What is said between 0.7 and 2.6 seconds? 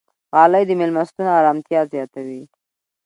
میلمستون ارامتیا زیاتوي.